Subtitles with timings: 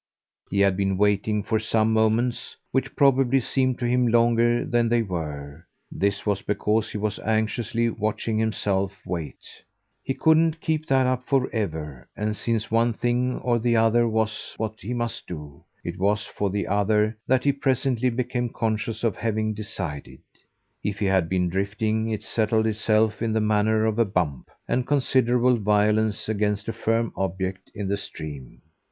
[0.49, 5.03] He had been waiting for some moments, which probably seemed to him longer than they
[5.03, 9.45] were; this was because he was anxiously watching himself wait.
[10.03, 14.55] He couldn't keep that up for ever; and since one thing or the other was
[14.57, 19.15] what he must do, it was for the other that he presently became conscious of
[19.17, 20.17] having decided.
[20.83, 24.85] If he had been drifting it settled itself in the manner of a bump, of
[24.87, 28.63] considerable violence, against a firm object in the stream.